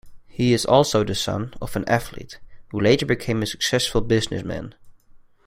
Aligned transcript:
He 0.27 0.51
is 0.53 0.65
also 0.65 1.03
the 1.03 1.13
son 1.13 1.53
of 1.61 1.75
an 1.75 1.87
athlete 1.87 2.39
who 2.69 2.79
later 2.79 3.05
became 3.05 3.43
a 3.43 3.45
successful 3.45 4.01
businessman. 4.01 4.73